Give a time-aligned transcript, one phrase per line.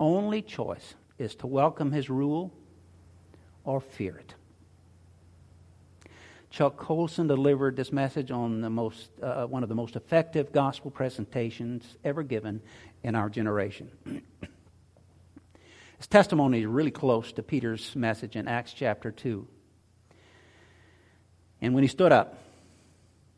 [0.00, 2.52] only choice is to welcome his rule
[3.64, 4.34] or fear it.
[6.50, 10.90] Chuck Colson delivered this message on the most, uh, one of the most effective gospel
[10.90, 12.60] presentations ever given
[13.04, 13.88] in our generation.
[15.98, 19.46] His testimony is really close to Peter's message in Acts chapter 2.
[21.60, 22.38] And when he stood up,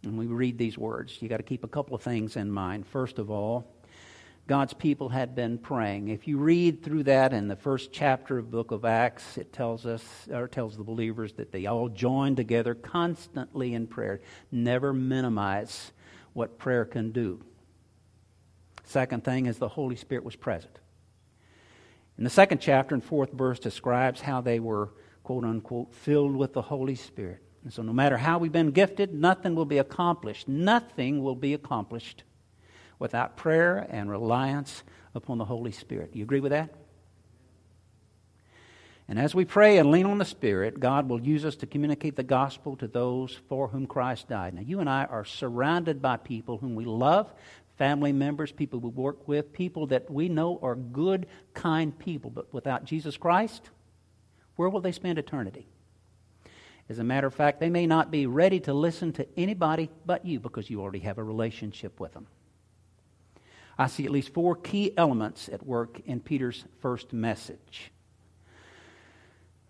[0.04, 2.86] and we read these words, you got to keep a couple of things in mind.
[2.86, 3.66] First of all,
[4.48, 6.08] God's people had been praying.
[6.08, 9.86] If you read through that in the first chapter of book of Acts, it tells
[9.86, 14.20] us or tells the believers that they all joined together constantly in prayer.
[14.50, 15.92] Never minimize
[16.32, 17.40] what prayer can do.
[18.84, 20.76] Second thing is the Holy Spirit was present.
[22.18, 24.90] In the second chapter and fourth verse describes how they were
[25.22, 27.42] quote unquote filled with the Holy Spirit.
[27.62, 30.48] And so no matter how we've been gifted, nothing will be accomplished.
[30.48, 32.24] Nothing will be accomplished
[33.02, 36.14] without prayer and reliance upon the Holy Spirit.
[36.14, 36.72] You agree with that?
[39.08, 42.14] And as we pray and lean on the Spirit, God will use us to communicate
[42.14, 44.54] the gospel to those for whom Christ died.
[44.54, 47.32] Now, you and I are surrounded by people whom we love,
[47.76, 52.30] family members, people we work with, people that we know are good, kind people.
[52.30, 53.68] But without Jesus Christ,
[54.54, 55.66] where will they spend eternity?
[56.88, 60.24] As a matter of fact, they may not be ready to listen to anybody but
[60.24, 62.28] you because you already have a relationship with them.
[63.78, 67.90] I see at least four key elements at work in Peter's first message.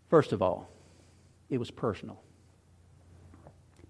[0.09, 0.69] First of all,
[1.49, 2.21] it was personal.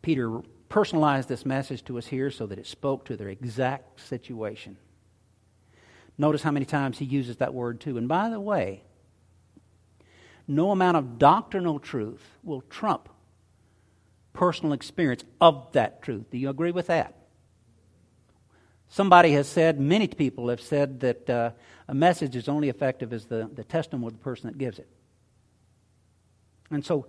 [0.02, 4.76] Peter personalized this message to us here so that it spoke to their exact situation.
[6.18, 7.98] Notice how many times he uses that word too.
[7.98, 8.82] And by the way,
[10.46, 13.08] no amount of doctrinal truth will trump
[14.32, 16.30] personal experience of that truth.
[16.30, 17.16] Do you agree with that?
[18.92, 21.52] Somebody has said, many people have said, that uh,
[21.88, 24.86] a message is only effective as the, the testimony of the person that gives it.
[26.70, 27.06] And so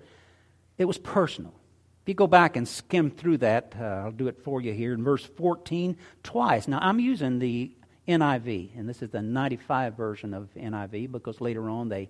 [0.78, 1.54] it was personal.
[2.02, 4.94] If you go back and skim through that, uh, I'll do it for you here
[4.94, 6.70] in verse 14 twice.
[6.70, 7.70] Now, I'm using the
[8.08, 12.10] NIV, and this is the 95 version of NIV because later on they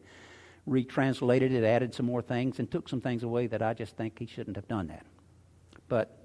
[0.68, 4.20] retranslated it, added some more things, and took some things away that I just think
[4.20, 5.08] he shouldn't have done that.
[5.88, 6.16] But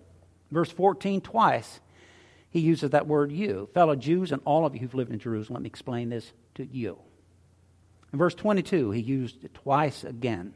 [0.51, 1.81] verse 14 twice
[2.51, 3.69] he uses that word you.
[3.75, 6.65] Fellow Jews and all of you who've lived in Jerusalem, let me explain this to
[6.65, 6.99] you.
[8.13, 10.55] In verse 22, he used it twice again.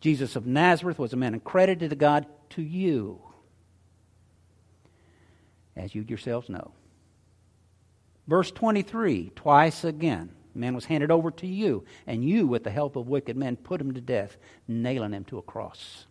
[0.00, 3.20] Jesus of Nazareth was a man accredited to God to you,
[5.76, 6.72] as you yourselves know.
[8.26, 10.30] Verse 23, twice again.
[10.52, 13.80] Man was handed over to you, and you, with the help of wicked men, put
[13.80, 14.36] him to death,
[14.66, 16.06] nailing him to a cross.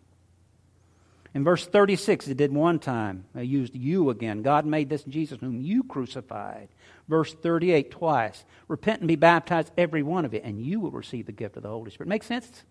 [1.32, 3.24] In verse 36, it did one time.
[3.36, 4.42] I used you again.
[4.42, 6.68] God made this Jesus whom you crucified.
[7.08, 8.44] Verse 38, twice.
[8.66, 11.62] Repent and be baptized, every one of you, and you will receive the gift of
[11.62, 12.08] the Holy Spirit.
[12.08, 12.64] Make sense?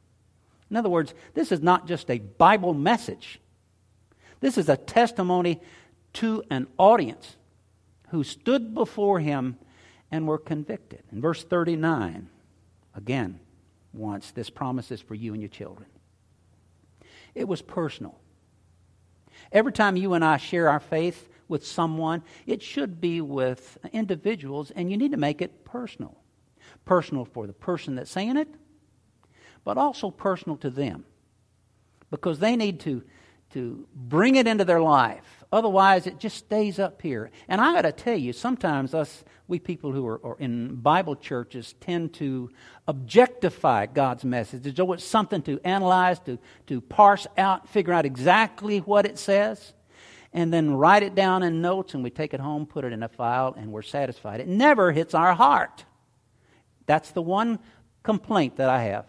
[0.69, 3.39] In other words, this is not just a Bible message,
[4.41, 5.59] this is a testimony
[6.13, 7.35] to an audience
[8.09, 9.57] who stood before him
[10.11, 11.03] and were convicted.
[11.11, 12.29] In verse 39,
[12.95, 13.39] again,
[13.93, 15.87] once, this promise is for you and your children.
[17.35, 18.17] It was personal.
[19.51, 24.71] Every time you and I share our faith with someone, it should be with individuals,
[24.71, 26.15] and you need to make it personal.
[26.85, 28.47] Personal for the person that's saying it,
[29.63, 31.05] but also personal to them.
[32.11, 33.03] Because they need to,
[33.51, 35.38] to bring it into their life.
[35.51, 37.31] Otherwise, it just stays up here.
[37.47, 41.15] And I got to tell you, sometimes us, we people who are, are, in Bible
[41.15, 42.51] churches, tend to
[42.87, 48.05] objectify God's message as though it's something to analyze, to, to parse out, figure out
[48.05, 49.73] exactly what it says,
[50.33, 53.01] and then write it down in notes, and we take it home, put it in
[53.01, 54.39] a file, and we're satisfied.
[54.39, 55.83] It never hits our heart.
[56.85, 57.57] That's the one
[58.03, 59.07] complaint that I have,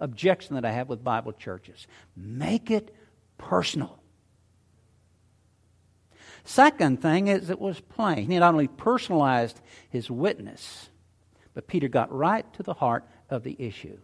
[0.00, 1.86] objection that I have with Bible churches.
[2.16, 2.94] Make it
[3.36, 3.98] personal.
[6.44, 8.30] Second thing is it was plain.
[8.30, 10.90] He not only personalized his witness,
[11.54, 13.98] but Peter got right to the heart of the issue.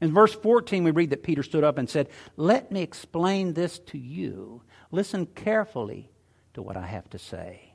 [0.00, 3.78] In verse 14, we read that Peter stood up and said, Let me explain this
[3.78, 4.62] to you.
[4.90, 6.10] Listen carefully
[6.54, 7.72] to what I have to say.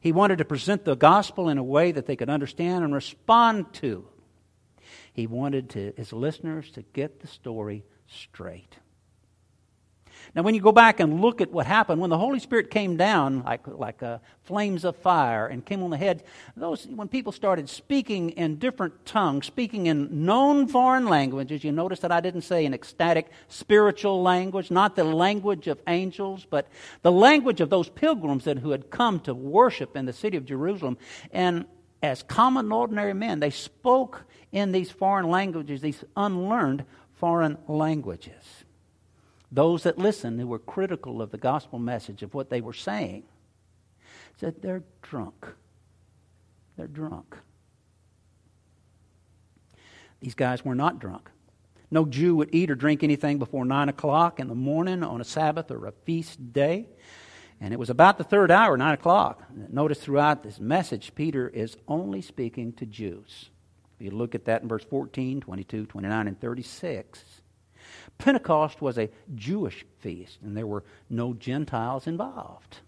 [0.00, 3.72] He wanted to present the gospel in a way that they could understand and respond
[3.74, 4.06] to.
[5.12, 8.76] He wanted to, his listeners to get the story straight.
[10.34, 12.96] Now, when you go back and look at what happened, when the Holy Spirit came
[12.96, 16.22] down like, like uh, flames of fire and came on the head,
[16.56, 22.00] those, when people started speaking in different tongues, speaking in known foreign languages, you notice
[22.00, 26.68] that I didn't say an ecstatic spiritual language, not the language of angels, but
[27.02, 30.44] the language of those pilgrims that, who had come to worship in the city of
[30.44, 30.96] Jerusalem.
[31.32, 31.64] And
[32.02, 33.40] as common, ordinary men.
[33.40, 36.84] They spoke in these foreign languages, these unlearned
[37.14, 38.59] foreign languages.
[39.52, 43.24] Those that listened, who were critical of the gospel message of what they were saying,
[44.38, 45.46] said they're drunk.
[46.76, 47.36] They're drunk.
[50.20, 51.30] These guys were not drunk.
[51.90, 55.24] No Jew would eat or drink anything before 9 o'clock in the morning on a
[55.24, 56.88] Sabbath or a feast day.
[57.60, 59.42] And it was about the third hour, 9 o'clock.
[59.70, 63.50] Notice throughout this message, Peter is only speaking to Jews.
[63.98, 67.39] If you look at that in verse 14, 22, 29, and 36,
[68.20, 72.78] Pentecost was a Jewish feast, and there were no Gentiles involved.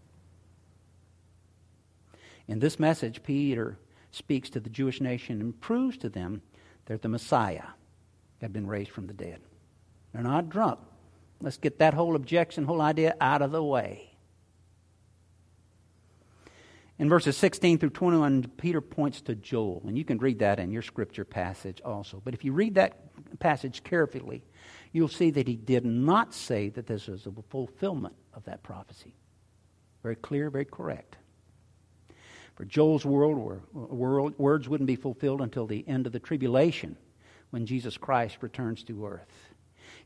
[2.47, 3.79] In this message, Peter
[4.11, 6.43] speaks to the Jewish nation and proves to them
[6.87, 7.69] that the Messiah
[8.41, 9.41] had been raised from the dead.
[10.13, 10.81] They're not drunk.
[11.41, 14.11] Let's get that whole objection, whole idea out of the way.
[16.99, 20.71] In verses 16 through 21, Peter points to Joel, and you can read that in
[20.71, 22.21] your scripture passage also.
[22.23, 22.99] But if you read that
[23.41, 24.43] passage carefully,
[24.93, 29.15] you'll see that he did not say that this was a fulfillment of that prophecy.
[30.03, 31.17] Very clear, very correct.
[32.55, 36.97] For Joel's world, world, words wouldn't be fulfilled until the end of the tribulation
[37.51, 39.53] when Jesus Christ returns to earth.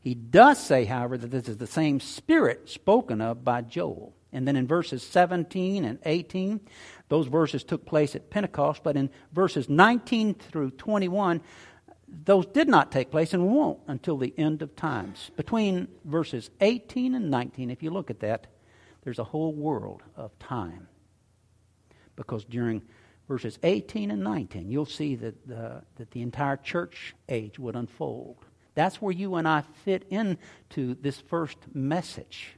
[0.01, 4.13] He does say, however, that this is the same spirit spoken of by Joel.
[4.31, 6.61] And then in verses 17 and 18,
[7.09, 11.41] those verses took place at Pentecost, but in verses 19 through 21,
[12.07, 15.31] those did not take place and won't until the end of times.
[15.35, 18.47] Between verses 18 and 19, if you look at that,
[19.03, 20.87] there's a whole world of time
[22.15, 22.81] because during
[23.27, 28.37] verses 18 and 19, you'll see that the, that the entire church age would unfold.
[28.75, 32.57] That's where you and I fit into this first message.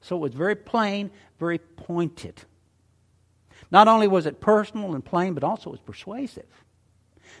[0.00, 2.42] So it was very plain, very pointed.
[3.70, 6.64] Not only was it personal and plain, but also it was persuasive.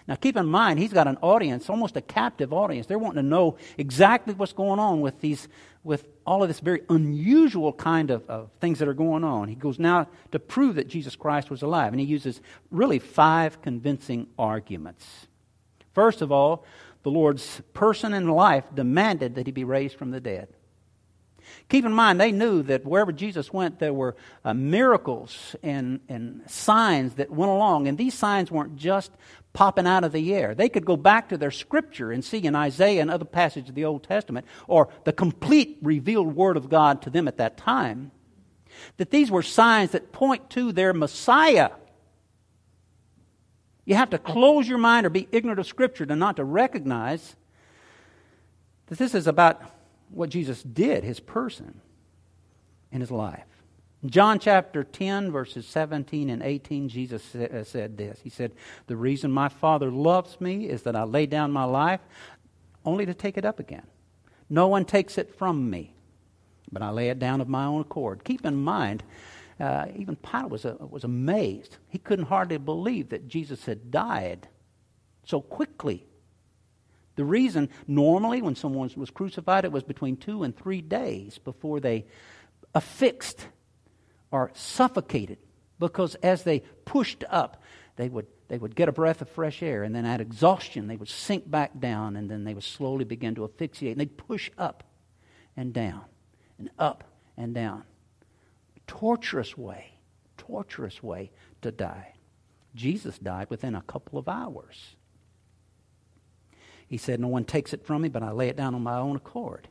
[0.06, 2.86] Now, keep in mind, he's got an audience, almost a captive audience.
[2.86, 5.48] They're wanting to know exactly what's going on with these,
[5.84, 9.48] with all of this very unusual kind of, of things that are going on.
[9.48, 12.40] He goes now to prove that Jesus Christ was alive, and he uses
[12.70, 15.26] really five convincing arguments.
[15.92, 16.64] First of all,
[17.02, 20.48] the Lord's person and life demanded that he be raised from the dead.
[21.68, 26.42] Keep in mind, they knew that wherever Jesus went, there were uh, miracles and, and
[26.48, 27.88] signs that went along.
[27.88, 29.10] And these signs weren't just
[29.52, 30.54] popping out of the air.
[30.54, 33.74] They could go back to their scripture and see in Isaiah and other passages of
[33.74, 38.12] the Old Testament, or the complete revealed Word of God to them at that time,
[38.96, 41.70] that these were signs that point to their Messiah.
[43.84, 47.34] You have to close your mind or be ignorant of Scripture to not to recognize
[48.86, 49.60] that this is about
[50.10, 51.80] what Jesus did, his person,
[52.92, 53.44] and his life.
[54.06, 58.18] John chapter 10, verses 17 and 18, Jesus uh, said this.
[58.22, 58.52] He said,
[58.86, 62.00] The reason my Father loves me is that I lay down my life
[62.84, 63.86] only to take it up again.
[64.48, 65.92] No one takes it from me,
[66.72, 68.24] but I lay it down of my own accord.
[68.24, 69.02] Keep in mind,
[69.60, 71.76] uh, even Pilate was, uh, was amazed.
[71.90, 74.48] He couldn't hardly believe that Jesus had died
[75.24, 76.06] so quickly.
[77.16, 81.80] The reason, normally, when someone was crucified, it was between two and three days before
[81.80, 82.06] they
[82.74, 83.46] affixed
[84.30, 85.38] or suffocated.
[85.78, 87.62] Because as they pushed up,
[87.96, 90.96] they would, they would get a breath of fresh air, and then at exhaustion, they
[90.96, 93.92] would sink back down, and then they would slowly begin to asphyxiate.
[93.92, 94.84] And they'd push up
[95.56, 96.04] and down,
[96.58, 97.04] and up
[97.36, 97.84] and down.
[98.86, 99.94] Torturous way,
[100.36, 101.30] torturous way
[101.62, 102.14] to die.
[102.74, 104.96] Jesus died within a couple of hours.
[106.86, 108.98] He said, No one takes it from me, but I lay it down on my
[108.98, 109.68] own accord.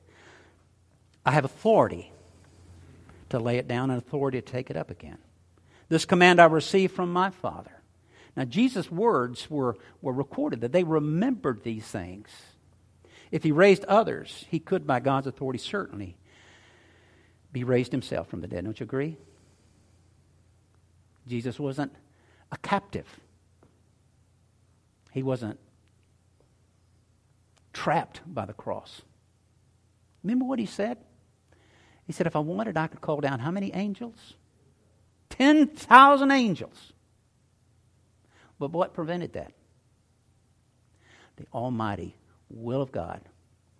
[1.26, 2.12] I have authority
[3.30, 5.18] to lay it down and authority to take it up again.
[5.88, 7.72] This command I received from my Father.
[8.36, 12.30] Now, Jesus' words were, were recorded that they remembered these things.
[13.32, 16.16] If he raised others, he could, by God's authority, certainly
[17.52, 18.64] be raised himself from the dead.
[18.64, 19.18] Don't you agree?
[21.28, 21.94] Jesus wasn't
[22.52, 23.20] a captive,
[25.12, 25.60] he wasn't
[27.74, 29.02] trapped by the cross.
[30.24, 30.98] Remember what he said?
[32.10, 34.34] He said, If I wanted, I could call down how many angels?
[35.30, 36.92] 10,000 angels.
[38.58, 39.52] But what prevented that?
[41.38, 42.16] The almighty
[42.50, 43.22] will of God,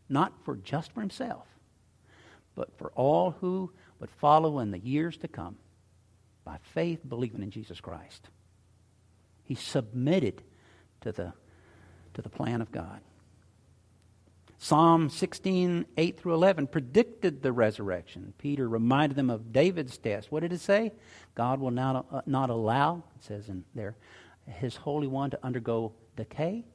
[0.10, 1.48] not for just for himself,
[2.54, 5.58] but for all who would follow in the years to come
[6.46, 8.30] by faith, believing in Jesus Christ.
[9.44, 10.44] He submitted
[11.02, 11.34] to the,
[12.14, 13.02] to the plan of God.
[14.62, 18.34] Psalm 16, 8 through 11 predicted the resurrection.
[18.38, 20.34] Peter reminded them of David's test.
[20.34, 20.92] What did it say?
[21.34, 23.96] God will not, uh, not allow, it says in there,
[24.46, 26.66] his Holy One to undergo decay.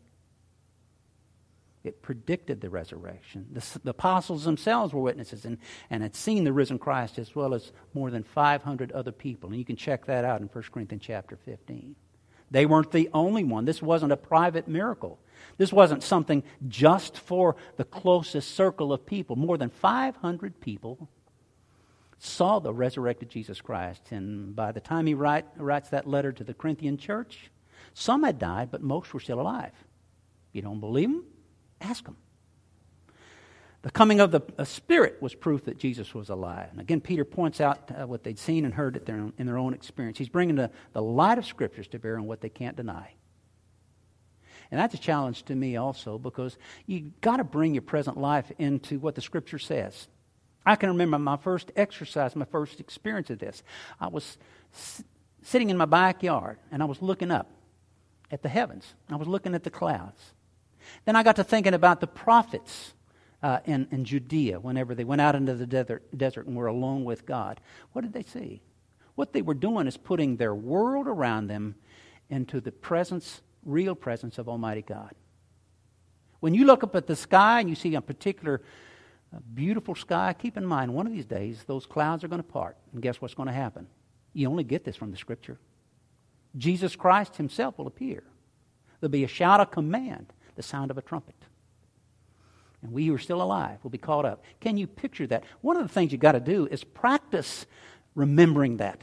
[1.85, 3.49] It predicted the resurrection.
[3.53, 5.59] The, the, apostles themselves were witnesses and,
[5.91, 9.51] and had seen the risen Christ as well as more than 500 other people.
[9.51, 11.95] And you can check that out in 1 Corinthians chapter 15.
[12.51, 13.67] They weren't the only one.
[13.67, 15.19] This wasn't a private miracle.
[15.57, 19.37] This wasn't something just for the closest circle of people.
[19.37, 21.09] More than 500 people
[22.19, 24.11] saw the resurrected Jesus Christ.
[24.11, 27.51] And by the time he write, writes that letter to the Corinthian church,
[27.93, 29.73] some had died, but most were still alive.
[30.53, 31.25] You don't believe them?
[31.81, 32.17] Ask them.
[33.83, 36.69] The coming of the Spirit was proof that Jesus was alive.
[36.71, 39.75] And again, Peter points out uh, what they'd seen and heard their, in their own
[39.75, 40.17] experience.
[40.17, 43.13] He's bringing the, the light of Scriptures to bear on what they can't deny.
[44.71, 46.57] And that's a challenge to me also because
[46.87, 50.09] you've got to bring your present life into what the Scripture says.
[50.67, 53.63] I can remember my first exercise, my first experience of this.
[54.01, 54.39] I was
[54.75, 55.05] s-
[55.43, 57.51] sitting in my backyard and I was looking up
[58.31, 60.33] at the heavens, I was looking at the clouds.
[61.05, 62.95] Then I got to thinking about the prophets
[63.43, 67.05] uh, in, in Judea whenever they went out into the desert, desert and were alone
[67.05, 67.61] with God.
[67.93, 68.63] What did they see?
[69.15, 71.77] What they were doing is putting their world around them
[72.31, 75.15] into the presence, real presence of Almighty God.
[76.41, 78.61] When you look up at the sky and you see a particular
[79.35, 82.49] uh, beautiful sky, keep in mind one of these days those clouds are going to
[82.49, 82.77] part.
[82.93, 83.87] And guess what's going to happen?
[84.33, 85.59] You only get this from the Scripture.
[86.57, 88.23] Jesus Christ Himself will appear.
[89.01, 91.35] There'll be a shout of command the sound of a trumpet.
[92.83, 94.45] And we who are still alive will be caught up.
[94.61, 95.45] Can you picture that?
[95.63, 97.67] One of the things you've got to do is practice
[98.15, 99.03] remembering that.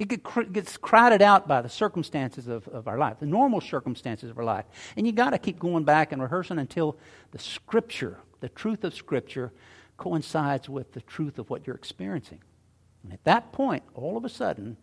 [0.00, 4.38] It gets crowded out by the circumstances of, of our life, the normal circumstances of
[4.38, 4.64] our life.
[4.96, 6.96] And you've got to keep going back and rehearsing until
[7.32, 9.52] the Scripture, the truth of Scripture,
[9.98, 12.40] coincides with the truth of what you're experiencing.
[13.04, 14.78] And at that point, all of a sudden,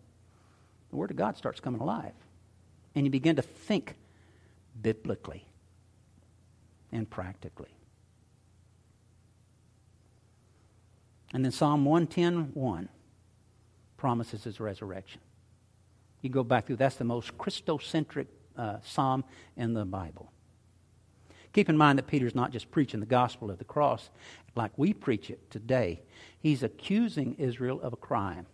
[0.90, 2.14] the Word of God starts coming alive.
[2.94, 3.96] And you begin to think
[4.80, 5.44] biblically
[6.92, 7.74] and practically.
[11.32, 12.88] And then Psalm 110 1
[13.98, 15.20] promises his resurrection.
[16.22, 19.24] You go back through, that's the most Christocentric uh, psalm
[19.56, 20.32] in the Bible.
[21.52, 24.08] Keep in mind that Peter's not just preaching the gospel of the cross
[24.54, 26.00] like we preach it today.
[26.40, 28.46] He's accusing Israel of a crime.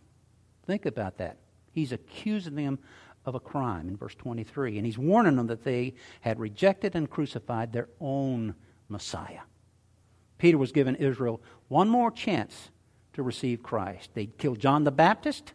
[0.67, 1.37] Think about that.
[1.73, 2.79] He's accusing them
[3.25, 4.77] of a crime in verse 23.
[4.77, 8.55] And he's warning them that they had rejected and crucified their own
[8.89, 9.41] Messiah.
[10.39, 12.71] Peter was giving Israel one more chance
[13.15, 14.11] to receive Christ.
[14.15, 15.53] They'd killed John the Baptist,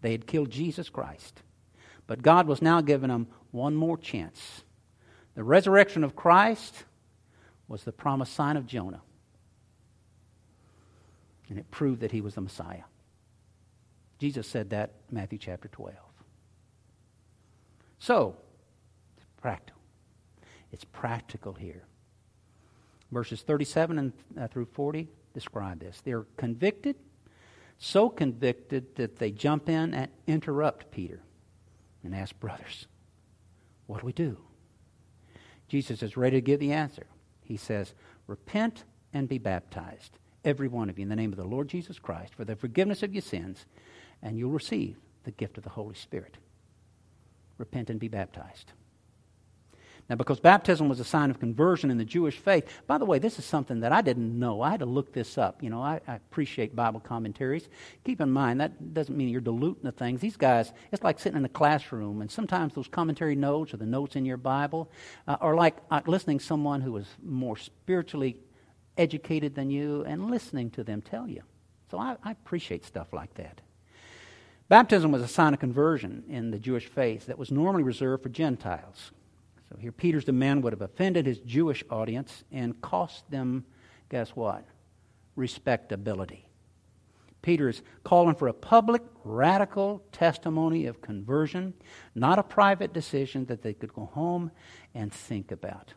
[0.00, 1.42] they had killed Jesus Christ.
[2.06, 4.62] But God was now giving them one more chance.
[5.34, 6.84] The resurrection of Christ
[7.68, 9.02] was the promised sign of Jonah.
[11.48, 12.84] And it proved that he was the Messiah.
[14.18, 15.94] Jesus said that in Matthew chapter 12.
[17.98, 18.36] So,
[19.16, 19.80] it's practical.
[20.72, 21.84] It's practical here.
[23.10, 26.00] Verses 37 and, uh, through 40 describe this.
[26.00, 26.96] They're convicted,
[27.78, 31.20] so convicted that they jump in and interrupt Peter
[32.02, 32.86] and ask, Brothers,
[33.86, 34.38] what do we do?
[35.68, 37.06] Jesus is ready to give the answer.
[37.42, 37.92] He says,
[38.26, 41.98] Repent and be baptized, every one of you, in the name of the Lord Jesus
[41.98, 43.66] Christ, for the forgiveness of your sins,
[44.22, 46.38] and you'll receive the gift of the Holy Spirit
[47.58, 48.72] repent and be baptized.
[50.08, 53.18] Now, because baptism was a sign of conversion in the Jewish faith, by the way,
[53.18, 54.62] this is something that I didn't know.
[54.62, 55.64] I had to look this up.
[55.64, 57.68] You know, I, I, appreciate Bible commentaries.
[58.04, 60.20] Keep in mind, that doesn't mean you're diluting the things.
[60.20, 63.86] These guys, it's like sitting in a classroom, and sometimes those commentary notes or the
[63.86, 64.88] notes in your Bible
[65.26, 68.36] uh, are like uh, listening to someone who is more spiritually
[68.96, 71.42] educated than you and listening to them tell you.
[71.90, 73.60] So I, I appreciate stuff like that.
[74.68, 78.28] Baptism was a sign of conversion in the Jewish faith that was normally reserved for
[78.28, 79.12] Gentiles.
[79.68, 83.64] So here, Peter's demand would have offended his Jewish audience and cost them,
[84.08, 84.64] guess what?
[85.34, 86.48] Respectability.
[87.42, 91.74] Peter is calling for a public, radical testimony of conversion,
[92.14, 94.50] not a private decision that they could go home
[94.94, 95.94] and think about.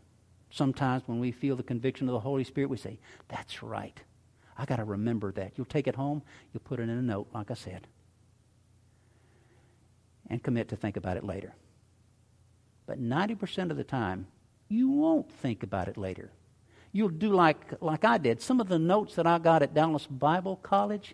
[0.51, 3.99] Sometimes when we feel the conviction of the Holy Spirit, we say, That's right.
[4.57, 5.53] I got to remember that.
[5.55, 6.21] You'll take it home,
[6.53, 7.87] you'll put it in a note, like I said
[10.29, 11.53] and commit to think about it later.
[12.89, 14.25] But 90% of the time,
[14.67, 16.31] you won't think about it later.
[16.91, 18.41] You'll do like, like I did.
[18.41, 21.13] Some of the notes that I got at Dallas Bible College,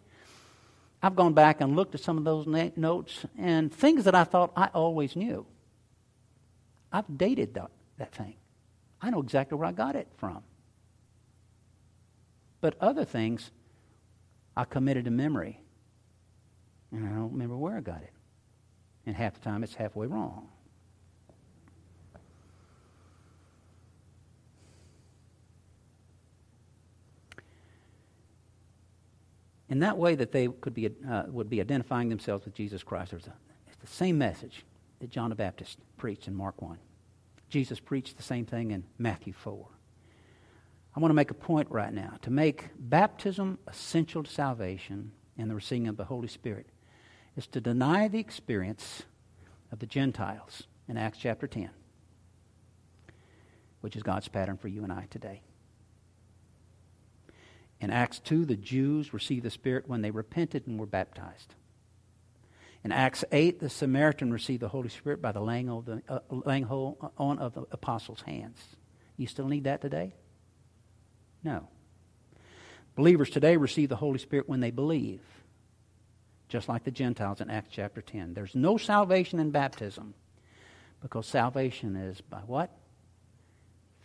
[1.04, 4.24] I've gone back and looked at some of those na- notes and things that I
[4.24, 5.46] thought I always knew.
[6.94, 8.36] I've dated that, that thing.
[9.02, 10.44] I know exactly where I got it from.
[12.62, 13.52] But other things
[14.56, 15.60] I committed to memory.
[16.94, 18.14] And I don't remember where I got it.
[19.06, 20.48] And half the time it's halfway wrong.
[29.70, 33.14] In that way that they could be, uh, would be identifying themselves with Jesus Christ.
[33.14, 34.66] A, it's the same message
[35.00, 36.78] that John the Baptist preached in Mark 1.
[37.50, 39.68] Jesus preached the same thing in Matthew 4.
[40.96, 42.14] I want to make a point right now.
[42.22, 46.68] To make baptism essential to salvation and the receiving of the Holy Spirit
[47.36, 49.04] is to deny the experience
[49.72, 51.70] of the Gentiles in Acts chapter 10,
[53.82, 55.42] which is God's pattern for you and I today.
[57.82, 61.56] In Acts 2, the Jews received the Spirit when they repented and were baptized.
[62.84, 66.20] In Acts 8, the Samaritan received the Holy Spirit by the laying, of the, uh,
[66.30, 68.60] laying on of the apostles' hands.
[69.18, 70.14] You still need that today?
[71.44, 71.68] No.
[72.96, 75.22] Believers today receive the Holy Spirit when they believe,
[76.48, 78.34] just like the Gentiles in Acts chapter 10.
[78.34, 80.14] There's no salvation in baptism
[81.02, 82.72] because salvation is by what?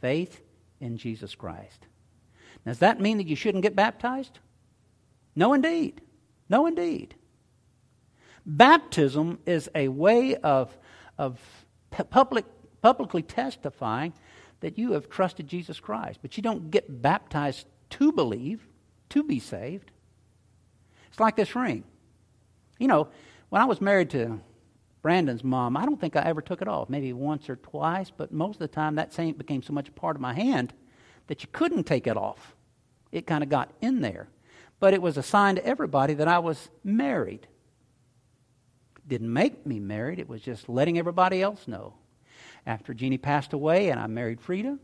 [0.00, 0.41] Faith
[0.81, 1.87] in Jesus Christ.
[2.67, 4.38] Does that mean that you shouldn't get baptized?
[5.35, 6.00] No, indeed.
[6.49, 7.14] No, indeed.
[8.45, 10.76] Baptism is a way of,
[11.19, 11.38] of
[12.11, 12.45] public,
[12.83, 14.12] publicly testifying
[14.61, 16.21] that you have trusted Jesus Christ.
[16.23, 18.67] But you don't get baptized to believe,
[19.11, 19.90] to be saved.
[21.09, 21.85] It's like this ring.
[22.79, 23.09] You know,
[23.49, 24.40] when I was married to
[25.02, 26.90] Brandon's mom, I don't think I ever took it off.
[26.90, 29.93] Maybe once or twice, but most of the time that saint became so much a
[29.93, 30.73] part of my hand
[31.27, 32.55] that you couldn't take it off.
[33.12, 34.29] It kind of got in there.
[34.79, 37.47] But it was a sign to everybody that I was married.
[39.07, 41.95] Didn't make me married, it was just letting everybody else know.
[42.67, 44.79] After Jeannie passed away and I married Frida,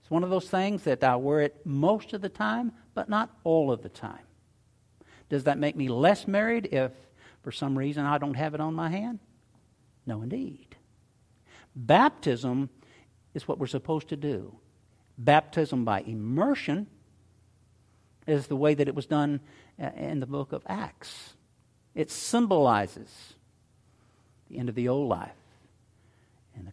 [0.00, 3.30] it's one of those things that I wear it most of the time, but not
[3.44, 4.24] all of the time.
[5.28, 6.92] Does that make me less married if
[7.42, 9.20] for some reason I don't have it on my hand?
[10.04, 10.76] No, indeed.
[11.74, 12.68] Baptism
[13.32, 14.58] is what we're supposed to do
[15.24, 16.86] baptism by immersion
[18.26, 19.40] is the way that it was done
[19.80, 21.34] uh, in the book of Acts.
[21.94, 23.34] It symbolizes
[24.48, 25.30] the end of the old life
[26.56, 26.72] and the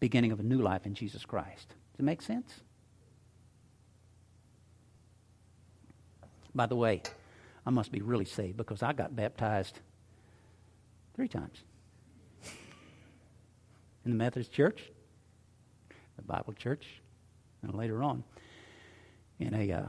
[0.00, 1.68] beginning of a new life in Jesus Christ.
[1.68, 2.60] Does it make sense?
[6.54, 7.02] By the way,
[7.64, 9.78] I must be really saved because I got baptized
[11.14, 11.62] three times
[14.04, 14.82] in the Methodist Church,
[16.16, 17.01] the Bible Church,
[17.62, 18.24] and later on
[19.38, 19.82] in a uh,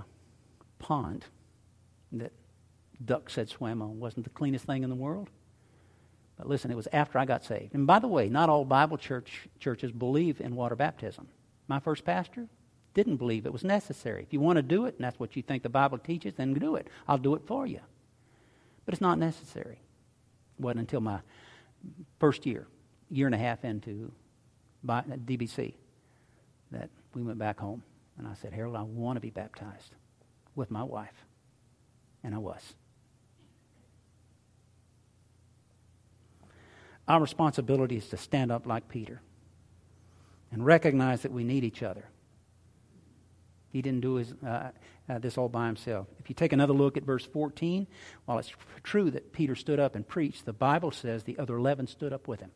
[0.79, 1.25] pond
[2.11, 2.31] that
[3.03, 3.99] ducks had swam on.
[3.99, 5.29] Wasn't the cleanest thing in the world.
[6.37, 7.73] But listen, it was after I got saved.
[7.73, 11.27] And by the way, not all Bible church churches believe in water baptism.
[11.67, 12.47] My first pastor
[12.93, 14.23] didn't believe it was necessary.
[14.23, 16.53] If you want to do it, and that's what you think the Bible teaches, then
[16.53, 16.87] do it.
[17.07, 17.79] I'll do it for you.
[18.85, 19.79] But it's not necessary.
[20.59, 21.19] It wasn't until my
[22.19, 22.67] first year,
[23.09, 24.11] year and a half into
[24.85, 25.73] DBC,
[26.71, 27.83] that we went back home.
[28.17, 29.95] And I said, Harold, I want to be baptized
[30.55, 31.25] with my wife.
[32.23, 32.61] And I was.
[37.07, 39.21] Our responsibility is to stand up like Peter
[40.51, 42.05] and recognize that we need each other.
[43.71, 44.69] He didn't do his, uh,
[45.09, 46.07] uh, this all by himself.
[46.19, 47.87] If you take another look at verse 14,
[48.25, 51.87] while it's true that Peter stood up and preached, the Bible says the other 11
[51.87, 52.51] stood up with him.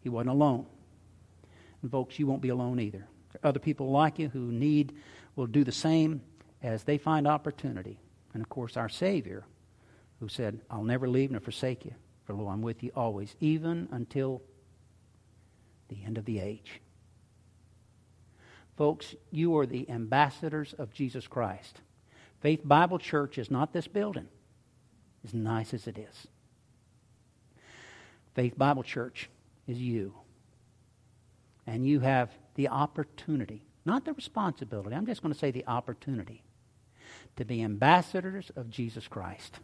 [0.00, 0.66] He wasn't alone.
[1.86, 3.06] And, folks, you won't be alone either.
[3.44, 4.92] Other people like you who need
[5.36, 6.20] will do the same
[6.60, 8.00] as they find opportunity.
[8.34, 9.44] And of course, our Savior,
[10.18, 11.94] who said, I'll never leave nor forsake you,
[12.24, 14.42] for lo, I'm with you always, even until
[15.86, 16.80] the end of the age.
[18.76, 21.82] Folks, you are the ambassadors of Jesus Christ.
[22.40, 24.26] Faith Bible Church is not this building,
[25.24, 26.26] as nice as it is.
[28.34, 29.30] Faith Bible Church
[29.68, 30.14] is you.
[31.66, 36.42] And you have the opportunity not the responsibility, I'm just going to say the opportunity
[37.36, 39.60] to be ambassadors of Jesus Christ.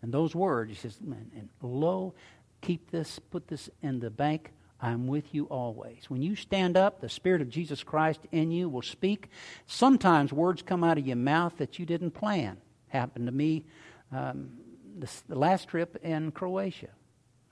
[0.00, 2.14] And those words, he says, and lo,
[2.60, 4.52] keep this, put this in the bank.
[4.80, 6.08] I'm with you always.
[6.08, 9.30] When you stand up, the Spirit of Jesus Christ in you will speak.
[9.66, 12.58] Sometimes words come out of your mouth that you didn't plan.
[12.88, 13.64] Happened to me
[14.12, 14.50] um,
[14.96, 16.90] this, the last trip in Croatia.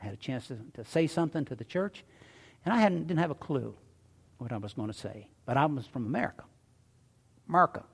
[0.01, 2.05] I had a chance to, to say something to the church,
[2.65, 3.75] and I hadn't, didn't have a clue
[4.39, 5.29] what I was going to say.
[5.47, 6.45] But I was from America.
[7.49, 7.85] America.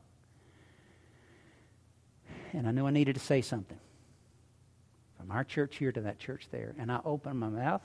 [2.53, 3.79] And I knew I needed to say something.
[5.19, 6.75] From our church here to that church there.
[6.79, 7.83] And I opened my mouth.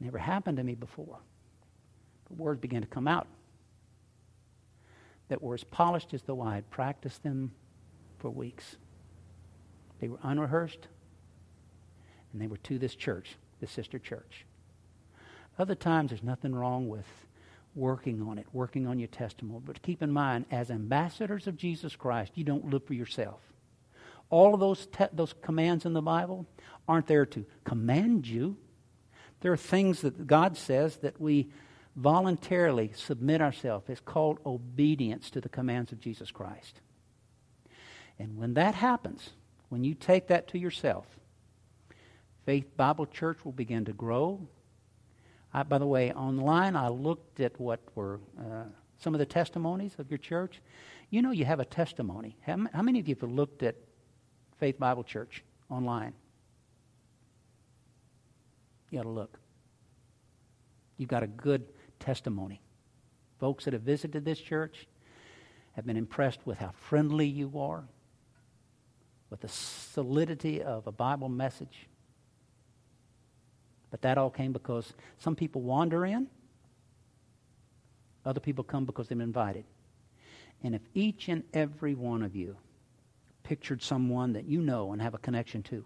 [0.00, 1.18] Never happened to me before.
[2.28, 3.26] But words began to come out.
[5.28, 7.52] that were as polished as though I had practiced them
[8.18, 8.76] for weeks.
[10.00, 10.88] They were unrehearsed,
[12.32, 14.44] and they were to this church, the sister church.
[15.58, 17.06] Other times, there's nothing wrong with
[17.74, 19.62] working on it, working on your testimony.
[19.64, 23.40] But keep in mind, as ambassadors of Jesus Christ, you don't live for yourself.
[24.28, 26.46] All of those, te- those commands in the Bible
[26.86, 28.58] aren't there to command you.
[29.40, 31.48] There are things that God says that we
[31.96, 33.88] voluntarily submit ourselves.
[33.88, 36.80] It's called obedience to the commands of Jesus Christ.
[38.18, 39.30] And when that happens,
[39.70, 41.06] when you take that to yourself,
[42.44, 44.46] Faith Bible Church will begin to grow.
[45.52, 48.64] I, by the way, online I looked at what were uh,
[48.98, 50.60] some of the testimonies of your church.
[51.10, 52.36] You know, you have a testimony.
[52.42, 53.76] How, how many of you have looked at
[54.58, 56.12] Faith Bible Church online?
[58.90, 59.38] You got to look.
[60.96, 61.66] You've got a good
[61.98, 62.60] testimony.
[63.38, 64.86] Folks that have visited this church
[65.72, 67.84] have been impressed with how friendly you are,
[69.30, 71.88] with the solidity of a Bible message.
[73.94, 76.26] But that all came because some people wander in,
[78.26, 79.64] other people come because they've been invited.
[80.64, 82.56] And if each and every one of you
[83.44, 85.84] pictured someone that you know and have a connection to,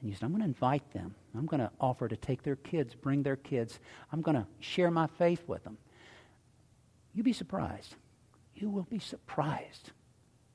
[0.00, 1.14] and you said, I'm going to invite them.
[1.36, 3.78] I'm going to offer to take their kids, bring their kids.
[4.12, 5.78] I'm going to share my faith with them.
[7.14, 7.94] You'd be surprised.
[8.56, 9.92] You will be surprised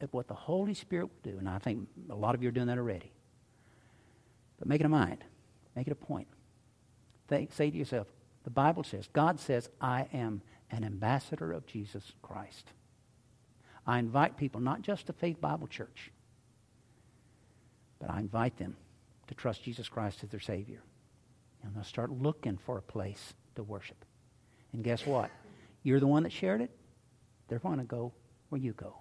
[0.02, 1.38] at what the Holy Spirit will do.
[1.38, 3.14] And I think a lot of you are doing that already.
[4.60, 5.24] But make it a mind,
[5.76, 6.28] make it a point.
[7.28, 8.08] Think, say to yourself,
[8.44, 12.72] the Bible says, God says, I am an ambassador of Jesus Christ.
[13.88, 16.12] I invite people not just to Faith Bible Church,
[18.00, 18.76] but I invite them
[19.28, 20.82] to trust Jesus Christ as their Savior.
[21.64, 24.06] And they'll start looking for a place to worship.
[24.74, 25.32] And guess what?
[25.84, 26.72] You're the one that shared it.
[27.48, 28.14] They're going to go
[28.50, 28.98] where you go.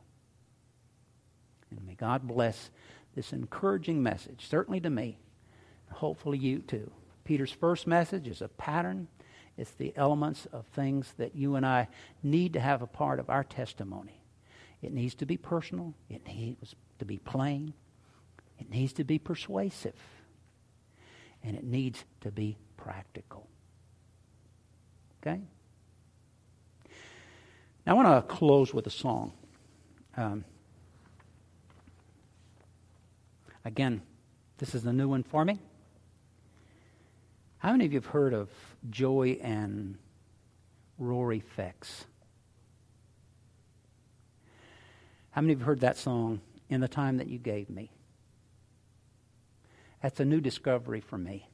[1.70, 2.70] And may God bless
[3.14, 5.18] this encouraging message, certainly to me,
[5.90, 6.90] hopefully you too.
[7.24, 9.08] Peter's first message is a pattern.
[9.56, 11.88] It's the elements of things that you and I
[12.22, 14.20] need to have a part of our testimony.
[14.82, 15.94] It needs to be personal.
[16.10, 17.72] It needs to be plain.
[18.58, 19.94] It needs to be persuasive
[21.42, 23.46] and it needs to be practical.
[25.22, 25.40] Okay?
[27.86, 29.32] Now, I want to close with a song.
[30.16, 30.44] Um,
[33.64, 34.02] again,
[34.58, 35.58] this is a new one for me.
[37.64, 38.50] How many of you have heard of
[38.90, 39.96] Joey and
[40.98, 42.04] Rory Feeks?
[45.30, 47.90] How many of you have heard that song, In the Time That You Gave Me?
[50.02, 51.48] That's a new discovery for me.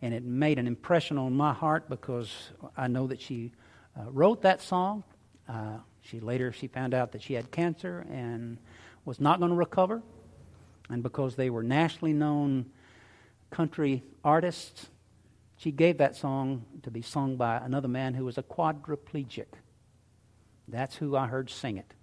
[0.00, 2.32] And it made an impression on my heart because
[2.74, 3.52] I know that she
[4.00, 5.04] uh, wrote that song.
[5.46, 8.56] Uh, she later she found out that she had cancer and
[9.04, 10.02] was not going to recover.
[10.88, 12.70] And because they were nationally known
[13.50, 14.88] country artists,
[15.56, 19.46] she gave that song to be sung by another man who was a quadriplegic.
[20.68, 21.94] That's who I heard sing it.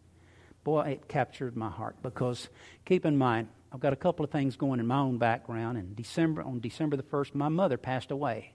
[0.64, 2.50] Boy, it captured my heart because
[2.86, 5.78] keep in mind, I've got a couple of things going in my own background.
[5.78, 8.54] And December, on December the 1st, my mother passed away.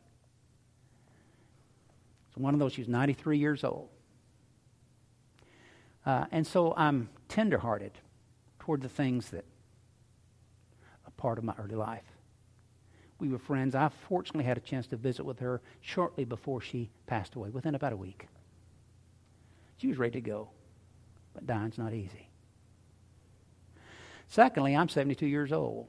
[2.35, 3.89] So one of those, she was 93 years old.
[6.07, 7.93] Uh, and so I'm tenderhearted
[8.61, 9.45] toward the things that
[11.05, 12.05] are part of my early life.
[13.21, 13.75] We were friends.
[13.75, 17.75] I fortunately had a chance to visit with her shortly before she passed away, within
[17.75, 18.29] about a week.
[19.79, 20.51] She was ready to go,
[21.35, 22.29] but dying's not easy.
[24.29, 25.89] Secondly, I'm 72 years old.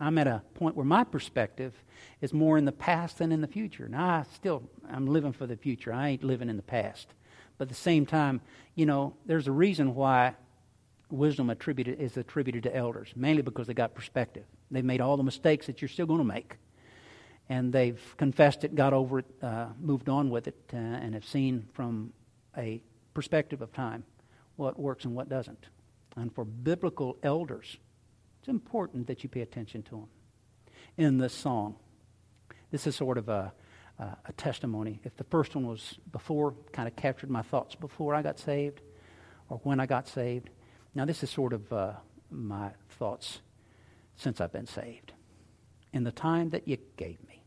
[0.00, 1.74] I'm at a point where my perspective
[2.22, 3.86] is more in the past than in the future.
[3.86, 5.92] Now, I still, I'm living for the future.
[5.92, 7.08] I ain't living in the past.
[7.58, 8.40] But at the same time,
[8.74, 10.34] you know, there's a reason why
[11.10, 14.44] wisdom attributed is attributed to elders, mainly because they got perspective.
[14.70, 16.56] They've made all the mistakes that you're still going to make.
[17.48, 21.24] And they've confessed it, got over it, uh, moved on with it, uh, and have
[21.24, 22.12] seen from
[22.56, 22.80] a
[23.12, 24.04] perspective of time
[24.56, 25.66] what works and what doesn't
[26.16, 27.76] and for biblical elders,
[28.40, 30.08] it's important that you pay attention to them.
[30.96, 31.76] In this song,
[32.70, 33.52] this is sort of a,
[33.98, 35.00] a testimony.
[35.04, 38.80] If the first one was before, kind of captured my thoughts before I got saved
[39.48, 40.50] or when I got saved.
[40.94, 41.92] Now, this is sort of uh,
[42.30, 43.40] my thoughts
[44.20, 45.12] since I've been saved.
[45.92, 47.39] In the time that you gave me.